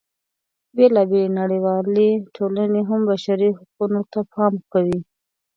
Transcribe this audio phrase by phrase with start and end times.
[0.75, 4.99] بېلا بېلې نړیوالې ټولنې هم بشري حقونو ته پاملرنه کوي.